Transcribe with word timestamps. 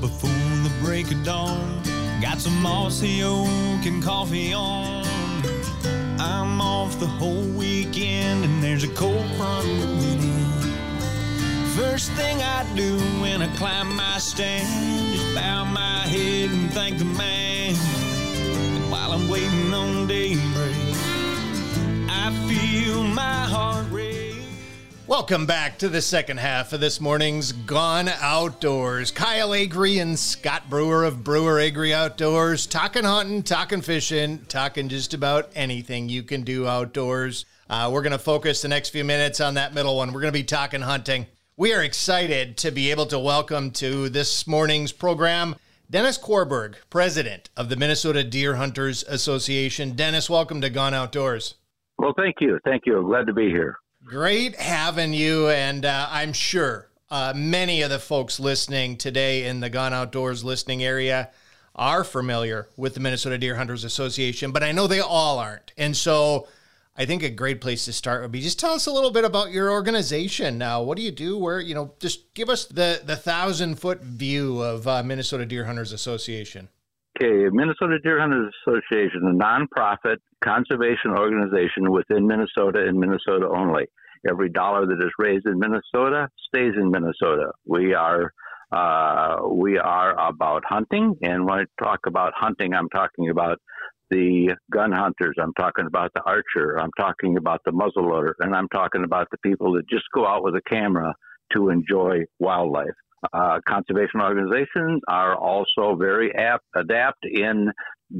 before 0.00 0.30
the 0.62 0.72
break 0.80 1.10
of 1.10 1.22
dawn. 1.24 1.82
Got 2.20 2.40
some 2.40 2.60
mossy 2.62 3.22
oak 3.22 3.84
and 3.84 4.02
coffee 4.02 4.52
on. 4.52 5.04
I'm 6.18 6.60
off 6.60 6.98
the 7.00 7.06
whole 7.06 7.46
weekend 7.56 8.44
and 8.44 8.62
there's 8.62 8.84
a 8.84 8.88
cold 8.88 9.26
front 9.36 9.66
moving 9.66 10.22
in. 10.22 10.48
First 11.76 12.10
thing 12.12 12.42
I 12.42 12.66
do 12.74 12.98
when 13.20 13.42
I 13.42 13.48
climb 13.56 13.94
my 13.94 14.18
stand 14.18 15.14
is 15.14 15.34
bow 15.34 15.64
my 15.64 16.00
head 16.06 16.50
and 16.50 16.72
thank 16.72 16.98
the 16.98 17.04
man. 17.04 17.74
And 17.74 18.90
while 18.90 19.12
I'm 19.12 19.28
waiting 19.28 19.72
on 19.72 20.06
daybreak, 20.06 20.76
I 22.08 22.32
feel 22.48 23.02
my 23.02 23.44
heart 23.46 23.86
race. 23.90 24.07
Welcome 25.08 25.46
back 25.46 25.78
to 25.78 25.88
the 25.88 26.02
second 26.02 26.36
half 26.36 26.74
of 26.74 26.80
this 26.80 27.00
morning's 27.00 27.52
Gone 27.52 28.10
Outdoors. 28.20 29.10
Kyle 29.10 29.54
Agri 29.54 30.00
and 30.00 30.18
Scott 30.18 30.68
Brewer 30.68 31.02
of 31.04 31.24
Brewer 31.24 31.58
Agri 31.58 31.94
Outdoors, 31.94 32.66
talking 32.66 33.04
hunting, 33.04 33.42
talking 33.42 33.80
fishing, 33.80 34.44
talking 34.48 34.90
just 34.90 35.14
about 35.14 35.50
anything 35.54 36.10
you 36.10 36.22
can 36.22 36.42
do 36.42 36.68
outdoors. 36.68 37.46
Uh, 37.70 37.88
we're 37.90 38.02
going 38.02 38.12
to 38.12 38.18
focus 38.18 38.60
the 38.60 38.68
next 38.68 38.90
few 38.90 39.02
minutes 39.02 39.40
on 39.40 39.54
that 39.54 39.72
middle 39.72 39.96
one. 39.96 40.12
We're 40.12 40.20
going 40.20 40.32
to 40.32 40.38
be 40.38 40.44
talking 40.44 40.82
hunting. 40.82 41.26
We 41.56 41.72
are 41.72 41.82
excited 41.82 42.58
to 42.58 42.70
be 42.70 42.90
able 42.90 43.06
to 43.06 43.18
welcome 43.18 43.70
to 43.72 44.10
this 44.10 44.46
morning's 44.46 44.92
program 44.92 45.56
Dennis 45.90 46.18
Quarberg, 46.18 46.74
president 46.90 47.48
of 47.56 47.70
the 47.70 47.76
Minnesota 47.76 48.22
Deer 48.24 48.56
Hunters 48.56 49.04
Association. 49.04 49.96
Dennis, 49.96 50.28
welcome 50.28 50.60
to 50.60 50.68
Gone 50.68 50.92
Outdoors. 50.92 51.54
Well, 51.96 52.12
thank 52.14 52.36
you. 52.40 52.58
Thank 52.62 52.82
you. 52.84 52.98
I'm 52.98 53.06
glad 53.06 53.26
to 53.26 53.32
be 53.32 53.48
here. 53.48 53.78
Great 54.08 54.56
having 54.56 55.12
you, 55.12 55.50
and 55.50 55.84
uh, 55.84 56.08
I'm 56.10 56.32
sure 56.32 56.88
uh, 57.10 57.34
many 57.36 57.82
of 57.82 57.90
the 57.90 57.98
folks 57.98 58.40
listening 58.40 58.96
today 58.96 59.44
in 59.44 59.60
the 59.60 59.68
Gone 59.68 59.92
Outdoors 59.92 60.42
listening 60.42 60.82
area 60.82 61.28
are 61.74 62.02
familiar 62.04 62.68
with 62.74 62.94
the 62.94 63.00
Minnesota 63.00 63.36
Deer 63.36 63.56
Hunters 63.56 63.84
Association, 63.84 64.50
but 64.50 64.62
I 64.62 64.72
know 64.72 64.86
they 64.86 65.00
all 65.00 65.38
aren't. 65.38 65.74
And 65.76 65.94
so 65.94 66.48
I 66.96 67.04
think 67.04 67.22
a 67.22 67.28
great 67.28 67.60
place 67.60 67.84
to 67.84 67.92
start 67.92 68.22
would 68.22 68.32
be 68.32 68.40
just 68.40 68.58
tell 68.58 68.72
us 68.72 68.86
a 68.86 68.92
little 68.92 69.10
bit 69.10 69.26
about 69.26 69.50
your 69.50 69.70
organization 69.70 70.56
now. 70.56 70.82
What 70.82 70.96
do 70.96 71.02
you 71.02 71.12
do? 71.12 71.36
Where, 71.36 71.60
you 71.60 71.74
know, 71.74 71.92
just 72.00 72.32
give 72.32 72.48
us 72.48 72.64
the, 72.64 73.02
the 73.04 73.14
thousand 73.14 73.74
foot 73.74 74.00
view 74.00 74.62
of 74.62 74.88
uh, 74.88 75.02
Minnesota 75.02 75.44
Deer 75.44 75.66
Hunters 75.66 75.92
Association. 75.92 76.70
Okay, 77.20 77.48
Minnesota 77.50 77.98
Deer 77.98 78.20
Hunters 78.20 78.54
Association, 78.62 79.22
a 79.24 79.32
nonprofit 79.32 80.18
conservation 80.44 81.10
organization 81.10 81.90
within 81.90 82.28
Minnesota 82.28 82.86
and 82.86 82.96
Minnesota 82.96 83.48
only. 83.48 83.86
Every 84.28 84.48
dollar 84.48 84.86
that 84.86 85.04
is 85.04 85.10
raised 85.18 85.46
in 85.46 85.58
Minnesota 85.58 86.28
stays 86.46 86.74
in 86.76 86.92
Minnesota. 86.92 87.50
We 87.66 87.92
are 87.94 88.32
uh, 88.70 89.48
we 89.50 89.78
are 89.78 90.12
about 90.28 90.62
hunting, 90.64 91.16
and 91.22 91.44
when 91.44 91.58
I 91.58 91.82
talk 91.82 92.00
about 92.06 92.34
hunting, 92.36 92.72
I'm 92.72 92.88
talking 92.90 93.30
about 93.30 93.58
the 94.10 94.54
gun 94.70 94.92
hunters. 94.92 95.34
I'm 95.42 95.54
talking 95.54 95.86
about 95.86 96.12
the 96.14 96.22
archer. 96.24 96.78
I'm 96.78 96.92
talking 97.00 97.36
about 97.36 97.62
the 97.64 97.72
muzzleloader, 97.72 98.34
and 98.38 98.54
I'm 98.54 98.68
talking 98.68 99.02
about 99.02 99.26
the 99.32 99.38
people 99.38 99.72
that 99.72 99.88
just 99.88 100.04
go 100.14 100.24
out 100.24 100.44
with 100.44 100.54
a 100.54 100.62
camera 100.70 101.14
to 101.54 101.70
enjoy 101.70 102.26
wildlife. 102.38 102.94
Uh, 103.32 103.58
conservation 103.66 104.20
organizations 104.20 105.00
are 105.08 105.34
also 105.36 105.96
very 105.96 106.34
apt, 106.34 106.64
adept 106.76 107.24
in 107.24 107.70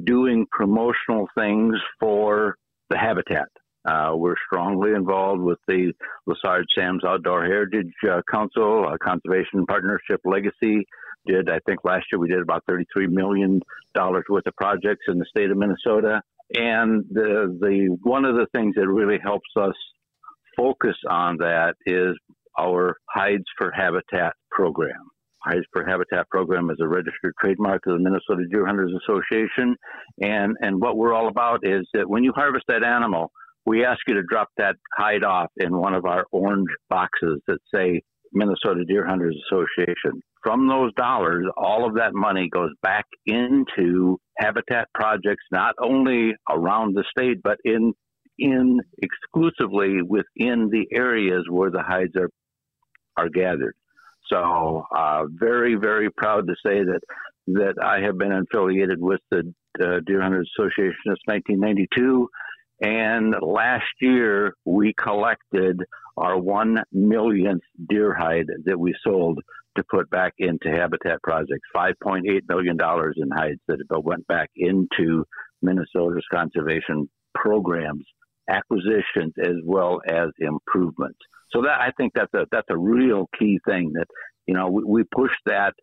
doing 0.05 0.47
promotional 0.51 1.29
things 1.37 1.77
for 2.01 2.57
the 2.91 2.99
habitat. 2.99 3.49
Uh, 3.89 4.13
we're 4.15 4.35
strongly 4.47 4.93
involved 4.93 5.41
with 5.41 5.59
the 5.69 5.93
Lessard 6.29 6.65
Sams 6.75 7.05
Outdoor 7.05 7.45
Heritage 7.45 7.93
uh, 8.11 8.21
Council, 8.31 8.93
Conservation 9.03 9.65
Partnership 9.67 10.21
Legacy. 10.25 10.85
Did 11.27 11.49
I 11.49 11.61
think 11.67 11.85
last 11.85 12.07
year 12.11 12.19
we 12.19 12.29
did 12.29 12.41
about 12.41 12.65
thirty-three 12.67 13.07
million 13.07 13.61
dollars 13.95 14.25
worth 14.29 14.47
of 14.47 14.57
projects 14.57 15.05
in 15.09 15.19
the 15.19 15.27
state 15.27 15.51
of 15.51 15.57
Minnesota, 15.57 16.23
and 16.55 17.05
the 17.11 17.57
the 17.61 17.97
one 18.03 18.25
of 18.25 18.35
the 18.35 18.47
things 18.55 18.75
that 18.77 18.89
really 18.89 19.19
helps 19.23 19.49
us 19.57 19.75
focus 20.57 20.97
on 21.09 21.37
that 21.39 21.75
is 21.87 22.17
our 22.59 22.97
Hides 23.15 23.45
for 23.57 23.71
Habitat 23.71 24.35
program. 24.51 25.09
Hides 25.45 25.65
for 25.73 25.87
Habitat 25.87 26.29
program 26.31 26.71
is 26.71 26.79
a 26.81 26.89
registered 26.89 27.33
trademark 27.41 27.83
of 27.87 27.99
the 27.99 28.03
Minnesota 28.03 28.47
Deer 28.51 28.67
Hunters 28.67 28.93
Association, 29.07 29.77
and 30.21 30.57
and 30.61 30.81
what 30.81 30.97
we're 30.97 31.15
all 31.15 31.29
about 31.29 31.61
is 31.63 31.87
that 31.95 32.09
when 32.09 32.25
you 32.25 32.33
harvest 32.35 32.65
that 32.69 32.83
animal, 32.83 33.31
we 33.65 33.85
ask 33.85 34.01
you 34.09 34.15
to 34.15 34.23
drop 34.29 34.49
that 34.57 34.77
hide 34.97 35.25
off 35.25 35.51
in 35.59 35.77
one 35.77 35.95
of 35.95 36.05
our 36.05 36.25
orange 36.33 36.69
boxes 36.91 37.41
that 37.47 37.59
say 37.73 38.01
Minnesota 38.33 38.85
Deer 38.87 39.07
Hunters 39.07 39.37
Association. 39.51 40.21
From 40.43 40.69
those 40.69 40.93
dollars, 40.95 41.47
all 41.57 41.87
of 41.87 41.95
that 41.97 42.15
money 42.15 42.49
goes 42.53 42.71
back 42.83 43.05
into 43.27 44.19
habitat 44.39 44.89
projects, 44.95 45.45
not 45.51 45.75
only 45.83 46.33
around 46.51 46.95
the 46.95 47.05
state, 47.11 47.39
but 47.43 47.59
in 47.65 47.93
in 48.39 48.79
exclusively 49.03 49.99
within 50.03 50.69
the 50.71 50.87
areas 50.93 51.45
where 51.51 51.71
the 51.71 51.83
hides 51.83 52.15
are 52.17 52.31
are 53.19 53.29
gathered. 53.29 53.75
So, 54.31 54.85
uh, 54.95 55.25
very, 55.29 55.75
very 55.75 56.11
proud 56.11 56.47
to 56.47 56.55
say 56.65 56.83
that 56.85 57.01
that 57.49 57.75
I 57.83 58.01
have 58.01 58.19
been 58.19 58.33
affiliated 58.33 59.01
with 59.01 59.21
the 59.31 59.55
uh, 59.81 60.01
Deer 60.07 60.21
Hunters 60.21 60.51
Association 60.59 60.95
since 61.07 61.19
1992. 61.25 62.29
And 62.83 63.35
last 63.41 63.87
year, 64.01 64.55
we 64.65 64.93
collected 65.03 65.81
our 66.17 66.39
one 66.39 66.83
millionth 66.93 67.63
deer 67.89 68.15
hide 68.15 68.49
that 68.65 68.79
we 68.79 68.95
sold 69.03 69.41
to 69.77 69.85
put 69.91 70.11
back 70.11 70.35
into 70.39 70.71
habitat 70.71 71.23
projects. 71.23 71.69
$5.8 71.75 72.23
million 72.49 72.77
in 73.17 73.31
hides 73.31 73.61
that 73.69 74.03
went 74.05 74.27
back 74.27 74.51
into 74.57 75.25
Minnesota's 75.63 76.27
conservation 76.33 77.09
programs, 77.35 78.05
acquisitions, 78.49 79.33
as 79.43 79.57
well 79.65 80.01
as 80.07 80.29
improvements. 80.39 81.19
So 81.53 81.63
that 81.63 81.81
I 81.81 81.91
think 81.97 82.13
that's 82.15 82.33
a 82.35 82.47
that's 82.51 82.69
a 82.71 82.77
real 82.77 83.29
key 83.39 83.59
thing 83.67 83.93
that 83.95 84.07
you 84.47 84.55
know 84.55 84.69
we, 84.69 84.85
we 84.85 85.05
push 85.15 85.33
that 85.47 85.75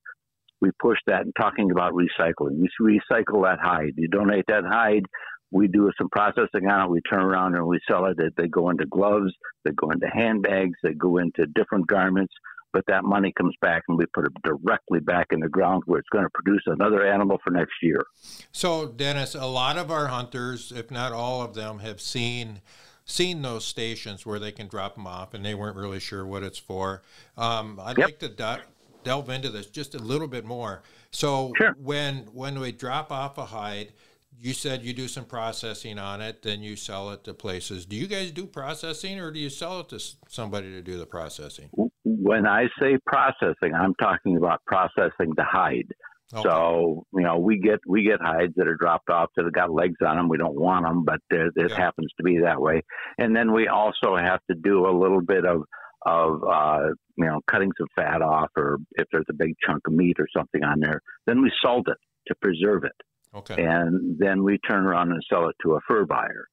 we 0.61 0.69
push 0.79 0.97
that 1.07 1.23
in 1.23 1.33
talking 1.39 1.71
about 1.71 1.93
recycling. 1.93 2.57
We 2.59 2.69
recycle 2.81 3.43
that 3.43 3.59
hide. 3.61 3.93
You 3.97 4.07
donate 4.07 4.45
that 4.47 4.63
hide, 4.65 5.03
we 5.51 5.67
do 5.67 5.89
some 5.97 6.09
processing 6.09 6.67
on 6.69 6.85
it. 6.85 6.89
We 6.89 7.01
turn 7.01 7.21
around 7.21 7.55
and 7.55 7.65
we 7.65 7.79
sell 7.89 8.05
it. 8.05 8.17
They 8.35 8.47
go 8.47 8.69
into 8.69 8.85
gloves, 8.85 9.31
they 9.63 9.71
go 9.71 9.89
into 9.91 10.07
handbags, 10.13 10.77
they 10.83 10.93
go 10.93 11.17
into 11.17 11.45
different 11.55 11.87
garments. 11.87 12.33
But 12.73 12.83
that 12.87 13.05
money 13.05 13.31
comes 13.37 13.55
back 13.61 13.83
and 13.87 13.97
we 13.97 14.05
put 14.13 14.25
it 14.25 14.33
directly 14.43 14.99
back 14.99 15.27
in 15.31 15.39
the 15.39 15.47
ground 15.47 15.83
where 15.85 15.97
it's 15.97 16.09
going 16.09 16.25
to 16.25 16.29
produce 16.33 16.63
another 16.65 17.07
animal 17.07 17.37
for 17.41 17.51
next 17.51 17.71
year. 17.81 18.03
So, 18.51 18.87
Dennis, 18.87 19.33
a 19.33 19.45
lot 19.45 19.77
of 19.77 19.89
our 19.89 20.07
hunters, 20.07 20.73
if 20.73 20.91
not 20.91 21.13
all 21.13 21.41
of 21.41 21.55
them, 21.55 21.79
have 21.79 22.01
seen 22.01 22.59
seen 23.05 23.41
those 23.41 23.65
stations 23.65 24.25
where 24.25 24.39
they 24.39 24.51
can 24.51 24.67
drop 24.67 24.95
them 24.95 25.07
off, 25.07 25.33
and 25.33 25.45
they 25.45 25.55
weren't 25.55 25.77
really 25.77 25.99
sure 25.99 26.25
what 26.25 26.43
it's 26.43 26.57
for. 26.57 27.03
Um, 27.37 27.79
I'd 27.81 27.97
yep. 27.97 28.07
like 28.07 28.19
to 28.19 28.29
de- 28.29 28.61
delve 29.03 29.29
into 29.29 29.49
this 29.49 29.67
just 29.67 29.95
a 29.95 29.99
little 29.99 30.27
bit 30.27 30.43
more. 30.43 30.81
So, 31.11 31.53
sure. 31.57 31.75
when 31.77 32.27
when 32.33 32.59
we 32.59 32.71
drop 32.71 33.11
off 33.11 33.37
a 33.37 33.45
hide, 33.45 33.93
you 34.37 34.53
said 34.53 34.83
you 34.83 34.93
do 34.93 35.07
some 35.07 35.25
processing 35.25 35.97
on 35.97 36.19
it, 36.19 36.41
then 36.41 36.61
you 36.61 36.75
sell 36.75 37.11
it 37.11 37.23
to 37.23 37.33
places. 37.33 37.85
Do 37.85 37.95
you 37.95 38.07
guys 38.07 38.31
do 38.31 38.45
processing, 38.45 39.19
or 39.19 39.31
do 39.31 39.39
you 39.39 39.49
sell 39.49 39.79
it 39.79 39.89
to 39.89 39.99
somebody 40.27 40.71
to 40.71 40.81
do 40.81 40.97
the 40.97 41.05
processing? 41.05 41.69
When 42.03 42.45
I 42.45 42.67
say 42.79 42.97
processing, 43.05 43.73
I'm 43.73 43.95
talking 43.95 44.35
about 44.35 44.61
processing 44.65 45.33
the 45.35 45.43
hide. 45.43 45.93
Okay. 46.35 46.49
So 46.49 47.05
you 47.13 47.23
know, 47.23 47.37
we 47.37 47.59
get 47.59 47.79
we 47.87 48.03
get 48.03 48.19
hides 48.21 48.53
that 48.57 48.67
are 48.67 48.75
dropped 48.75 49.09
off 49.09 49.29
that 49.35 49.45
have 49.45 49.53
got 49.53 49.71
legs 49.71 49.95
on 50.05 50.17
them. 50.17 50.29
We 50.29 50.37
don't 50.37 50.59
want 50.59 50.85
them, 50.85 51.05
but 51.05 51.19
it 51.29 51.53
yeah. 51.55 51.75
happens 51.75 52.11
to 52.17 52.23
be 52.23 52.39
that 52.43 52.61
way. 52.61 52.81
And 53.17 53.35
then 53.35 53.53
we 53.53 53.67
also 53.67 54.17
have 54.17 54.39
to 54.49 54.55
do 54.61 54.87
a 54.87 54.91
little 54.97 55.21
bit 55.21 55.45
of 55.45 55.63
of 56.05 56.43
uh, 56.43 56.87
you 57.17 57.25
know 57.25 57.39
cutting 57.49 57.71
some 57.77 57.87
fat 57.95 58.21
off, 58.21 58.49
or 58.57 58.77
if 58.93 59.07
there's 59.11 59.25
a 59.29 59.33
big 59.33 59.53
chunk 59.65 59.81
of 59.87 59.93
meat 59.93 60.17
or 60.19 60.27
something 60.35 60.63
on 60.63 60.79
there, 60.79 61.01
then 61.25 61.41
we 61.41 61.51
salt 61.61 61.87
it 61.87 61.97
to 62.27 62.35
preserve 62.41 62.83
it. 62.83 62.95
Okay. 63.35 63.63
And 63.63 64.17
then 64.17 64.43
we 64.43 64.57
turn 64.59 64.85
around 64.85 65.11
and 65.11 65.21
sell 65.29 65.47
it 65.49 65.55
to 65.63 65.75
a 65.75 65.79
fur 65.87 66.05
buyer. 66.05 66.47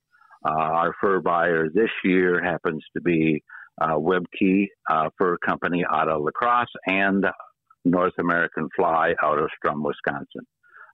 Uh, 0.45 0.51
our 0.51 0.95
fur 1.01 1.21
buyer 1.21 1.69
this 1.73 1.91
year 2.05 2.43
happens 2.43 2.85
to 2.97 3.01
be 3.01 3.43
uh, 3.81 3.97
Webkey 3.97 4.67
uh, 4.91 5.09
Fur 5.17 5.39
Company 5.39 5.85
out 5.91 6.09
of 6.09 6.23
La 6.23 6.31
Crosse 6.33 6.67
and 6.87 7.25
North 7.85 8.15
American 8.19 8.69
Fly 8.77 9.15
out 9.23 9.39
of 9.39 9.51
Strum, 9.57 9.83
Wisconsin. 9.83 10.47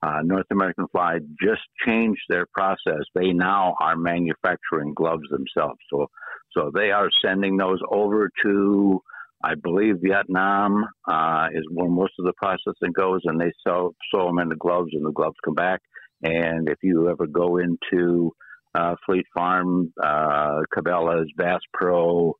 Uh, 0.02 0.20
North 0.22 0.46
American 0.50 0.86
Fly 0.92 1.18
just 1.42 1.62
changed 1.84 2.22
their 2.28 2.46
process. 2.54 3.02
They 3.14 3.32
now 3.32 3.74
are 3.80 3.96
manufacturing 3.96 4.94
gloves 4.94 5.28
themselves. 5.30 5.78
So, 5.92 6.06
so 6.52 6.70
they 6.72 6.92
are 6.92 7.08
sending 7.22 7.56
those 7.56 7.80
over 7.90 8.30
to 8.44 9.02
I 9.42 9.54
believe 9.54 9.96
Vietnam 10.02 10.84
uh, 11.06 11.48
is 11.54 11.64
where 11.70 11.88
most 11.88 12.12
of 12.18 12.24
the 12.24 12.32
processing 12.36 12.92
goes, 12.92 13.20
and 13.24 13.40
they 13.40 13.52
sew, 13.64 13.94
sew 14.12 14.26
them 14.26 14.40
into 14.40 14.56
gloves, 14.56 14.90
and 14.92 15.06
the 15.06 15.12
gloves 15.12 15.36
come 15.44 15.54
back. 15.54 15.80
And 16.22 16.68
if 16.68 16.78
you 16.82 17.08
ever 17.08 17.26
go 17.28 17.58
into 17.58 18.32
uh, 18.74 18.96
Fleet 19.06 19.26
Farm, 19.32 19.92
uh, 20.02 20.62
Cabela's, 20.76 21.30
Bass 21.36 21.60
Pro, 21.72 22.34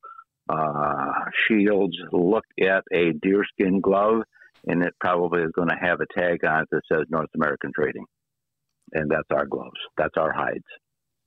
uh, 0.48 1.12
Scheels, 1.44 1.96
look 2.12 2.44
at 2.60 2.82
a 2.92 3.12
deerskin 3.22 3.80
glove, 3.80 4.22
and 4.68 4.82
it 4.82 4.94
probably 5.00 5.42
is 5.42 5.50
going 5.54 5.68
to 5.68 5.76
have 5.80 6.00
a 6.00 6.20
tag 6.20 6.44
on 6.44 6.62
it 6.62 6.68
that 6.70 6.82
says 6.92 7.06
North 7.08 7.30
American 7.34 7.72
Trading, 7.74 8.04
and 8.92 9.10
that's 9.10 9.28
our 9.32 9.46
gloves. 9.46 9.80
That's 9.96 10.14
our 10.16 10.32
hides. 10.32 10.64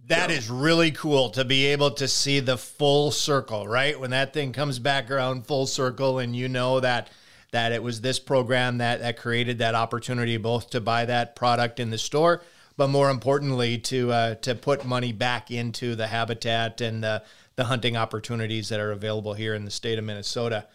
That 0.08 0.32
is 0.32 0.50
really 0.50 0.92
cool 0.92 1.30
to 1.32 1.46
be 1.46 1.68
able 1.68 1.92
to 1.92 2.08
see 2.08 2.40
the 2.40 2.58
full 2.58 3.12
circle, 3.12 3.68
right? 3.68 4.00
When 4.00 4.12
that 4.12 4.34
thing 4.34 4.52
comes 4.52 4.80
back 4.80 5.12
around 5.12 5.46
full 5.46 5.68
circle, 5.68 6.20
and 6.20 6.36
you 6.36 6.48
know 6.48 6.80
that 6.80 7.10
that 7.52 7.74
it 7.74 7.84
was 7.84 8.02
this 8.02 8.20
program 8.20 8.78
that 8.78 9.02
that 9.02 9.18
created 9.18 9.60
that 9.60 9.76
opportunity 9.76 10.38
both 10.38 10.70
to 10.70 10.80
buy 10.80 11.06
that 11.06 11.36
product 11.36 11.80
in 11.80 11.90
the 11.90 11.98
store, 11.98 12.42
but 12.78 12.88
more 12.88 13.10
importantly 13.10 13.78
to 13.78 14.12
uh, 14.12 14.36
to 14.36 14.56
put 14.56 14.86
money 14.86 15.12
back 15.12 15.52
into 15.52 15.96
the 15.96 16.08
habitat 16.08 16.82
and 16.82 17.04
the 17.04 17.24
the 17.56 17.66
hunting 17.66 17.98
opportunities 17.98 18.70
that 18.70 18.80
are 18.80 18.92
available 18.92 19.34
here 19.34 19.54
in 19.54 19.66
the 19.66 19.72
state 19.72 20.00
of 20.00 20.06
Minnesota. 20.06 20.68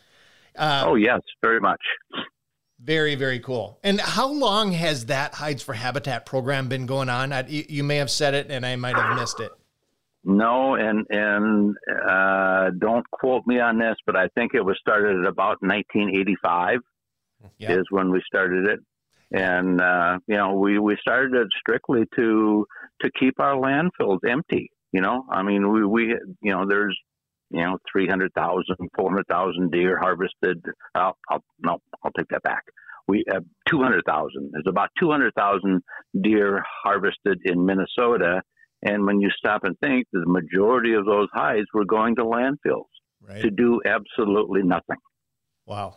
Uh, 0.56 0.84
oh 0.86 0.94
yes, 0.94 1.20
very 1.42 1.60
much. 1.60 1.80
Very, 2.78 3.14
very 3.14 3.40
cool. 3.40 3.78
And 3.82 4.00
how 4.00 4.28
long 4.28 4.72
has 4.72 5.06
that 5.06 5.34
Hides 5.34 5.62
for 5.62 5.72
Habitat 5.72 6.26
program 6.26 6.68
been 6.68 6.86
going 6.86 7.08
on? 7.08 7.32
I, 7.32 7.46
you 7.48 7.82
may 7.82 7.96
have 7.96 8.10
said 8.10 8.34
it, 8.34 8.50
and 8.50 8.66
I 8.66 8.76
might 8.76 8.96
have 8.96 9.16
missed 9.16 9.40
it. 9.40 9.50
No, 10.28 10.74
and 10.74 11.06
and 11.08 11.76
uh, 11.88 12.70
don't 12.76 13.08
quote 13.12 13.46
me 13.46 13.60
on 13.60 13.78
this, 13.78 13.94
but 14.04 14.16
I 14.16 14.26
think 14.34 14.54
it 14.54 14.64
was 14.64 14.76
started 14.80 15.20
at 15.20 15.26
about 15.26 15.62
1985 15.62 16.80
yep. 17.58 17.78
is 17.78 17.86
when 17.90 18.10
we 18.10 18.20
started 18.26 18.66
it, 18.66 18.80
and 19.30 19.80
uh, 19.80 20.18
you 20.26 20.36
know 20.36 20.54
we 20.54 20.80
we 20.80 20.96
started 21.00 21.32
it 21.34 21.46
strictly 21.60 22.04
to 22.16 22.66
to 23.02 23.10
keep 23.18 23.38
our 23.38 23.54
landfills 23.54 24.18
empty. 24.28 24.72
You 24.92 25.00
know, 25.00 25.24
I 25.30 25.42
mean 25.42 25.70
we 25.70 25.86
we 25.86 26.02
you 26.42 26.52
know 26.52 26.66
there's 26.66 26.98
you 27.50 27.62
know 27.62 27.78
300,000, 27.90 28.64
400,000 28.96 29.70
deer 29.70 29.98
harvested. 29.98 30.64
Oh, 30.94 31.12
I'll, 31.30 31.44
no, 31.60 31.78
I'll 32.02 32.12
take 32.16 32.28
that 32.30 32.42
back. 32.42 32.62
We 33.08 33.24
uh, 33.30 33.34
have 33.34 33.44
200,000. 33.68 34.50
There's 34.52 34.64
about 34.68 34.88
200,000 34.98 35.82
deer 36.22 36.62
harvested 36.82 37.40
in 37.44 37.64
Minnesota. 37.64 38.42
And 38.82 39.06
when 39.06 39.20
you 39.20 39.30
stop 39.36 39.64
and 39.64 39.78
think, 39.78 40.06
the 40.12 40.24
majority 40.26 40.94
of 40.94 41.06
those 41.06 41.28
hides 41.32 41.66
were 41.72 41.84
going 41.84 42.16
to 42.16 42.24
landfills 42.24 42.84
right. 43.26 43.42
to 43.42 43.50
do 43.50 43.80
absolutely 43.86 44.62
nothing. 44.62 44.98
Wow. 45.66 45.96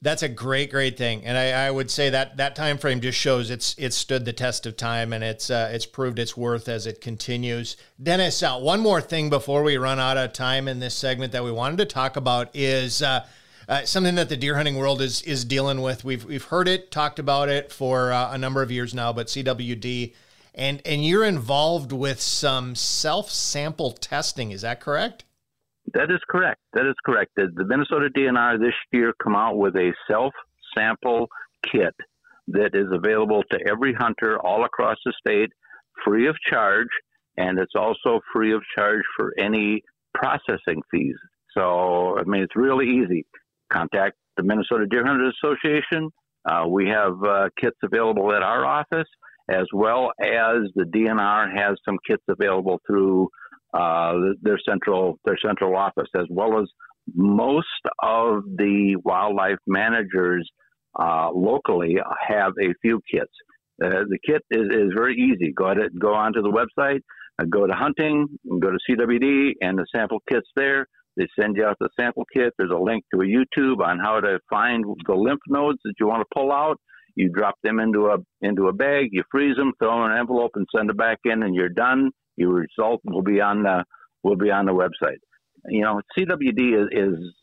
That's 0.00 0.22
a 0.22 0.28
great, 0.28 0.70
great 0.70 0.96
thing, 0.96 1.24
and 1.24 1.36
I, 1.36 1.66
I, 1.66 1.70
would 1.72 1.90
say 1.90 2.10
that 2.10 2.36
that 2.36 2.54
time 2.54 2.78
frame 2.78 3.00
just 3.00 3.18
shows 3.18 3.50
it's 3.50 3.74
it's 3.78 3.96
stood 3.96 4.24
the 4.24 4.32
test 4.32 4.64
of 4.64 4.76
time, 4.76 5.12
and 5.12 5.24
it's 5.24 5.50
uh, 5.50 5.70
it's 5.72 5.86
proved 5.86 6.20
its 6.20 6.36
worth 6.36 6.68
as 6.68 6.86
it 6.86 7.00
continues. 7.00 7.76
Dennis, 8.00 8.40
uh, 8.40 8.60
one 8.60 8.78
more 8.78 9.00
thing 9.00 9.28
before 9.28 9.64
we 9.64 9.76
run 9.76 9.98
out 9.98 10.16
of 10.16 10.32
time 10.32 10.68
in 10.68 10.78
this 10.78 10.94
segment 10.94 11.32
that 11.32 11.42
we 11.42 11.50
wanted 11.50 11.78
to 11.78 11.84
talk 11.84 12.14
about 12.14 12.48
is 12.54 13.02
uh, 13.02 13.26
uh 13.68 13.84
something 13.84 14.14
that 14.14 14.28
the 14.28 14.36
deer 14.36 14.54
hunting 14.54 14.76
world 14.76 15.02
is 15.02 15.20
is 15.22 15.44
dealing 15.44 15.82
with. 15.82 16.04
We've 16.04 16.24
we've 16.24 16.44
heard 16.44 16.68
it, 16.68 16.92
talked 16.92 17.18
about 17.18 17.48
it 17.48 17.72
for 17.72 18.12
uh, 18.12 18.32
a 18.32 18.38
number 18.38 18.62
of 18.62 18.70
years 18.70 18.94
now, 18.94 19.12
but 19.12 19.26
CWD, 19.26 20.14
and 20.54 20.80
and 20.84 21.04
you're 21.04 21.24
involved 21.24 21.90
with 21.90 22.20
some 22.20 22.76
self 22.76 23.32
sample 23.32 23.90
testing. 23.90 24.52
Is 24.52 24.62
that 24.62 24.80
correct? 24.80 25.24
That 25.94 26.10
is 26.10 26.20
correct. 26.28 26.60
That 26.74 26.86
is 26.86 26.94
correct. 27.04 27.32
The, 27.36 27.48
the 27.54 27.64
Minnesota 27.64 28.08
DNR 28.16 28.58
this 28.60 28.74
year 28.92 29.12
come 29.22 29.36
out 29.36 29.56
with 29.56 29.76
a 29.76 29.92
self 30.10 30.32
sample 30.76 31.28
kit 31.70 31.94
that 32.48 32.70
is 32.74 32.86
available 32.92 33.42
to 33.50 33.58
every 33.68 33.94
hunter 33.94 34.38
all 34.40 34.64
across 34.64 34.96
the 35.04 35.12
state, 35.18 35.50
free 36.04 36.28
of 36.28 36.36
charge, 36.50 36.88
and 37.36 37.58
it's 37.58 37.74
also 37.74 38.20
free 38.32 38.52
of 38.52 38.62
charge 38.76 39.02
for 39.16 39.32
any 39.38 39.82
processing 40.14 40.82
fees. 40.90 41.16
So, 41.56 42.18
I 42.18 42.24
mean, 42.24 42.42
it's 42.42 42.56
really 42.56 42.86
easy. 42.86 43.24
Contact 43.72 44.16
the 44.36 44.42
Minnesota 44.42 44.86
Deer 44.86 45.04
Hunters 45.06 45.36
Association. 45.42 46.10
Uh, 46.48 46.66
we 46.68 46.86
have 46.88 47.22
uh, 47.22 47.48
kits 47.60 47.76
available 47.82 48.32
at 48.34 48.42
our 48.42 48.64
office, 48.64 49.08
as 49.50 49.66
well 49.72 50.10
as 50.20 50.68
the 50.74 50.84
DNR 50.84 51.54
has 51.54 51.76
some 51.84 51.98
kits 52.06 52.22
available 52.28 52.80
through 52.86 53.28
uh, 53.74 54.14
their 54.42 54.58
central 54.68 55.18
their 55.24 55.38
central 55.44 55.76
office, 55.76 56.08
as 56.16 56.26
well 56.30 56.60
as 56.60 56.68
most 57.14 57.66
of 58.02 58.42
the 58.56 58.96
wildlife 59.04 59.58
managers 59.66 60.48
uh, 60.98 61.30
locally 61.32 61.96
have 62.26 62.52
a 62.60 62.74
few 62.82 63.00
kits. 63.10 63.32
Uh, 63.82 64.04
the 64.08 64.18
kit 64.26 64.42
is, 64.50 64.68
is 64.70 64.92
very 64.94 65.14
easy. 65.14 65.52
Go 65.56 65.66
ahead, 65.66 65.90
go 65.98 66.12
onto 66.12 66.42
the 66.42 66.50
website, 66.50 67.00
uh, 67.38 67.44
go 67.48 67.66
to 67.66 67.72
hunting, 67.72 68.26
go 68.60 68.70
to 68.70 68.78
CWD, 68.90 69.52
and 69.60 69.78
the 69.78 69.86
sample 69.94 70.18
kit's 70.28 70.48
there. 70.56 70.86
They 71.16 71.26
send 71.38 71.56
you 71.56 71.64
out 71.64 71.76
the 71.80 71.88
sample 71.98 72.24
kit. 72.32 72.52
There's 72.58 72.70
a 72.70 72.78
link 72.78 73.04
to 73.12 73.20
a 73.20 73.24
YouTube 73.24 73.84
on 73.84 73.98
how 73.98 74.20
to 74.20 74.38
find 74.48 74.84
the 75.06 75.14
lymph 75.14 75.40
nodes 75.48 75.78
that 75.84 75.94
you 75.98 76.06
want 76.06 76.22
to 76.22 76.34
pull 76.34 76.52
out. 76.52 76.78
You 77.16 77.28
drop 77.30 77.56
them 77.64 77.80
into 77.80 78.06
a 78.06 78.18
into 78.40 78.68
a 78.68 78.72
bag, 78.72 79.08
you 79.10 79.24
freeze 79.30 79.56
them, 79.56 79.72
throw 79.80 79.96
them 79.96 80.06
in 80.06 80.12
an 80.12 80.18
envelope, 80.18 80.52
and 80.54 80.66
send 80.74 80.90
it 80.90 80.96
back 80.96 81.18
in, 81.24 81.42
and 81.42 81.54
you're 81.54 81.68
done. 81.68 82.10
Your 82.38 82.54
result 82.54 83.00
will 83.04 83.22
be 83.22 83.40
on 83.40 83.62
the 83.64 83.84
will 84.22 84.36
be 84.36 84.50
on 84.50 84.66
the 84.66 84.72
website. 84.72 85.18
You 85.68 85.82
know, 85.82 86.00
CWD 86.16 86.82
is, 86.82 86.88
is 86.92 87.34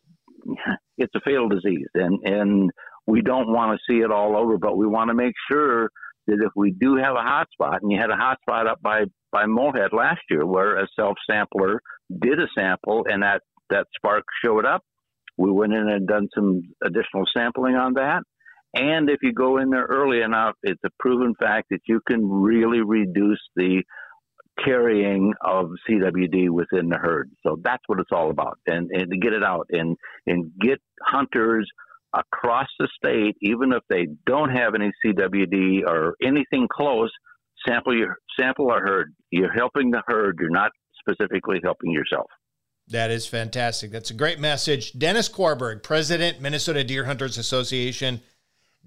it's 0.98 1.14
a 1.16 1.20
fatal 1.26 1.50
disease, 1.50 1.88
and 1.94 2.20
and 2.24 2.72
we 3.06 3.22
don't 3.22 3.52
want 3.52 3.78
to 3.78 3.94
see 3.94 4.00
it 4.00 4.12
all 4.12 4.38
over, 4.38 4.58
but 4.58 4.78
we 4.78 4.88
want 4.88 5.10
to 5.10 5.14
make 5.14 5.34
sure 5.52 5.90
that 6.28 6.40
if 6.42 6.52
we 6.56 6.72
do 6.72 6.96
have 6.96 7.16
a 7.16 7.22
hot 7.22 7.48
spot, 7.52 7.82
and 7.82 7.92
you 7.92 8.00
had 8.00 8.10
a 8.10 8.16
hot 8.16 8.38
spot 8.42 8.68
up 8.68 8.82
by 8.82 9.04
by 9.32 9.46
Moorhead 9.46 9.92
last 9.92 10.22
year, 10.30 10.46
where 10.46 10.78
a 10.78 10.88
self 10.98 11.18
sampler 11.30 11.82
did 12.22 12.40
a 12.40 12.48
sample, 12.58 13.06
and 13.10 13.24
that 13.24 13.42
that 13.70 13.88
spark 13.96 14.24
showed 14.44 14.66
up, 14.66 14.82
we 15.38 15.52
went 15.52 15.74
in 15.74 15.90
and 15.90 16.08
done 16.08 16.30
some 16.34 16.62
additional 16.84 17.26
sampling 17.36 17.76
on 17.76 17.94
that. 17.94 18.24
And 18.76 19.10
if 19.10 19.20
you 19.22 19.32
go 19.32 19.58
in 19.58 19.70
there 19.70 19.86
early 19.86 20.22
enough, 20.22 20.56
it's 20.64 20.82
a 20.86 20.90
proven 21.00 21.34
fact 21.40 21.68
that 21.72 21.80
you 21.88 22.02
can 22.08 22.30
really 22.30 22.82
reduce 22.82 23.42
the 23.56 23.84
carrying 24.64 25.34
of 25.42 25.72
CWD 25.90 26.50
within 26.50 26.90
the 26.90 26.98
herd. 26.98 27.30
So 27.46 27.58
that's 27.64 27.84
what 27.88 28.00
it's 28.00 28.12
all 28.12 28.30
about, 28.30 28.60
and, 28.68 28.90
and 28.92 29.12
to 29.12 29.18
get 29.18 29.34
it 29.34 29.44
out 29.44 29.68
and 29.72 29.98
and 30.26 30.52
get 30.60 30.80
hunters 31.04 31.70
across 32.14 32.68
the 32.80 32.88
state, 32.96 33.36
even 33.42 33.74
if 33.74 33.84
they 33.90 34.08
don't 34.26 34.50
have 34.50 34.74
any 34.76 34.92
CWD 35.06 35.82
or 35.86 36.16
anything 36.24 36.68
close, 36.72 37.12
sample 37.68 37.96
your 37.96 38.18
sample 38.40 38.70
a 38.72 38.80
herd. 38.80 39.14
You're 39.32 39.54
helping 39.54 39.92
the 39.92 40.02
herd. 40.08 40.38
You're 40.40 40.50
not 40.50 40.72
specifically 41.00 41.60
helping 41.64 41.92
yourself. 41.92 42.28
That 42.88 43.10
is 43.10 43.26
fantastic. 43.26 43.92
That's 43.92 44.12
a 44.12 44.14
great 44.14 44.40
message. 44.40 44.94
Dennis 44.94 45.28
Quarberg, 45.28 45.82
President, 45.82 46.40
Minnesota 46.40 46.84
Deer 46.84 47.06
Hunters 47.06 47.38
Association. 47.38 48.22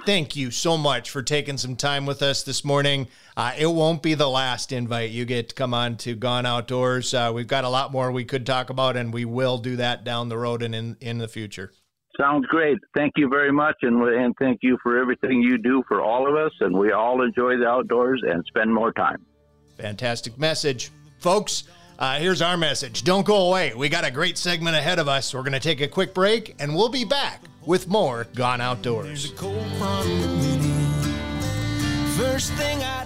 thank 0.06 0.36
you 0.36 0.52
so 0.52 0.78
much 0.78 1.10
for 1.10 1.22
taking 1.22 1.58
some 1.58 1.76
time 1.76 2.06
with 2.06 2.22
us 2.22 2.44
this 2.44 2.64
morning. 2.64 3.08
Uh, 3.36 3.54
it 3.58 3.68
won't 3.68 4.02
be 4.02 4.14
the 4.14 4.30
last 4.30 4.72
invite 4.72 5.12
you 5.12 5.26
get 5.26 5.50
to 5.50 5.56
come 5.56 5.74
on 5.74 5.98
to 5.98 6.16
Gone 6.16 6.46
Outdoors. 6.46 7.14
Uh, 7.14 7.32
we've 7.34 7.48
got 7.48 7.64
a 7.64 7.70
lot 7.70 7.92
more 7.92 8.12
we 8.12 8.26
could 8.26 8.46
talk 8.46 8.70
about, 8.70 8.98
and 8.98 9.14
we 9.14 9.26
will 9.26 9.58
do 9.58 9.76
that 9.76 10.04
down 10.04 10.30
the 10.30 10.38
road 10.38 10.64
and 10.64 10.74
in, 10.74 10.98
in 11.02 11.18
the 11.18 11.28
future. 11.28 11.72
Sounds 12.20 12.46
great. 12.48 12.78
Thank 12.96 13.14
you 13.16 13.30
very 13.30 13.52
much, 13.52 13.78
and, 13.82 14.02
and 14.04 14.36
thank 14.40 14.60
you 14.62 14.78
for 14.84 14.98
everything 14.98 15.42
you 15.42 15.58
do 15.58 15.84
for 15.88 16.02
all 16.02 16.28
of 16.28 16.36
us. 16.36 16.52
And 16.60 16.78
we 16.78 16.92
all 16.92 17.22
enjoy 17.22 17.58
the 17.58 17.68
outdoors 17.68 18.22
and 18.28 18.44
spend 18.48 18.74
more 18.74 18.92
time. 18.92 19.26
Fantastic 19.78 20.38
message. 20.38 20.92
Folks, 21.20 21.64
uh, 22.00 22.18
here's 22.18 22.42
our 22.42 22.56
message. 22.56 23.04
Don't 23.04 23.26
go 23.26 23.50
away. 23.50 23.74
We 23.76 23.90
got 23.90 24.06
a 24.06 24.12
great 24.12 24.38
segment 24.38 24.78
ahead 24.78 25.00
of 25.00 25.10
us. 25.10 25.34
We're 25.34 25.42
going 25.42 25.52
to 25.52 25.60
take 25.60 25.82
a 25.82 25.88
quick 25.88 26.14
break, 26.14 26.56
and 26.58 26.74
we'll 26.74 26.88
be 26.88 27.04
back 27.04 27.44
with 27.66 27.90
more 27.90 28.26
Gone 28.36 28.62
Outdoors. 28.62 29.32
First 32.18 32.54
thing 32.54 32.82
I 32.84 33.06